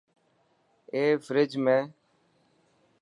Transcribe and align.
اي 0.93 1.01
فريج 1.25 1.51
۾. 1.67 1.77